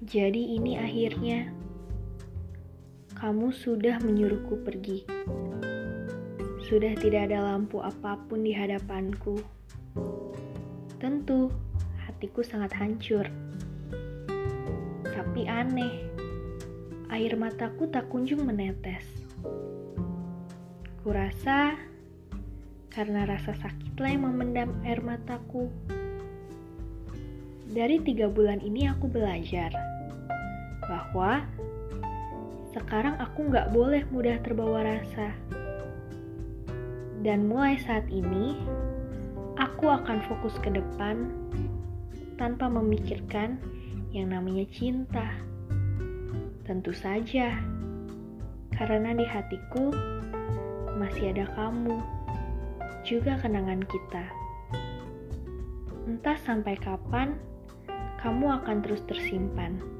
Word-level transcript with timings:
Jadi 0.00 0.56
ini 0.56 0.80
akhirnya 0.80 1.52
kamu 3.20 3.52
sudah 3.52 4.00
menyuruhku 4.00 4.64
pergi. 4.64 5.04
Sudah 6.64 6.96
tidak 6.96 7.28
ada 7.28 7.44
lampu 7.44 7.84
apa 7.84 8.16
pun 8.24 8.40
di 8.40 8.56
hadapanku. 8.56 9.44
Tentu, 10.96 11.52
hatiku 12.00 12.40
sangat 12.40 12.72
hancur. 12.80 13.28
Tapi 15.04 15.44
aneh, 15.44 16.08
air 17.12 17.36
mataku 17.36 17.84
tak 17.92 18.08
kunjung 18.08 18.48
menetes. 18.48 19.04
Kurasa 21.04 21.76
karena 22.88 23.28
rasa 23.28 23.52
sakitlah 23.52 24.16
yang 24.16 24.24
memendam 24.32 24.72
air 24.80 25.04
mataku. 25.04 25.68
Dari 27.68 28.00
tiga 28.00 28.32
bulan 28.32 28.64
ini 28.64 28.88
aku 28.88 29.04
belajar 29.06 29.89
bahwa 30.86 31.44
sekarang 32.70 33.18
aku 33.18 33.50
nggak 33.50 33.74
boleh 33.74 34.06
mudah 34.14 34.38
terbawa 34.42 34.86
rasa. 34.86 35.34
Dan 37.20 37.50
mulai 37.50 37.76
saat 37.76 38.08
ini, 38.08 38.56
aku 39.60 39.92
akan 39.92 40.24
fokus 40.24 40.56
ke 40.62 40.72
depan 40.72 41.28
tanpa 42.40 42.70
memikirkan 42.70 43.60
yang 44.14 44.32
namanya 44.32 44.64
cinta. 44.72 45.28
Tentu 46.64 46.94
saja, 46.96 47.60
karena 48.72 49.12
di 49.12 49.26
hatiku 49.28 49.92
masih 50.96 51.36
ada 51.36 51.44
kamu 51.52 52.00
juga 53.04 53.36
kenangan 53.40 53.84
kita. 53.84 54.24
Entah 56.08 56.38
sampai 56.40 56.80
kapan 56.80 57.36
kamu 58.24 58.48
akan 58.62 58.76
terus 58.80 59.04
tersimpan. 59.04 59.99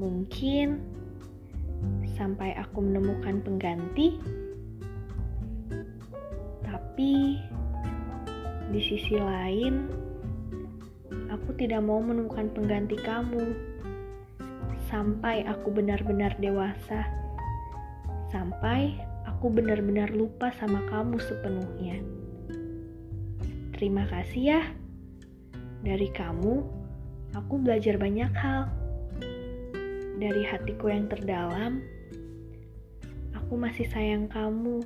Mungkin 0.00 0.80
sampai 2.16 2.56
aku 2.56 2.80
menemukan 2.80 3.44
pengganti, 3.44 4.16
tapi 6.64 7.36
di 8.72 8.80
sisi 8.80 9.20
lain, 9.20 9.90
aku 11.28 11.52
tidak 11.60 11.84
mau 11.84 12.00
menemukan 12.00 12.48
pengganti 12.56 12.96
kamu 13.04 13.52
sampai 14.88 15.44
aku 15.44 15.72
benar-benar 15.72 16.36
dewasa, 16.40 17.04
sampai 18.32 18.96
aku 19.28 19.52
benar-benar 19.52 20.08
lupa 20.12 20.54
sama 20.56 20.80
kamu 20.88 21.20
sepenuhnya. 21.20 22.00
Terima 23.76 24.06
kasih 24.08 24.42
ya. 24.56 24.62
Dari 25.82 26.08
kamu, 26.14 26.62
aku 27.34 27.54
belajar 27.58 27.98
banyak 27.98 28.30
hal. 28.38 28.81
Dari 30.22 30.46
hatiku 30.46 30.86
yang 30.86 31.10
terdalam, 31.10 31.82
aku 33.34 33.58
masih 33.58 33.90
sayang 33.90 34.30
kamu. 34.30 34.78